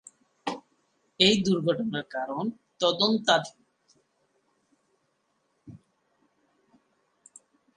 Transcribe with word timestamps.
এই 1.19 1.35
দুর্ঘটনার 1.45 2.05
কারণ 2.11 2.43
তদন্তাধীনে। 2.81 3.65